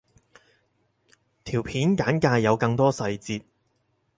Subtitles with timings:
[1.43, 3.43] 條片簡介有更多細節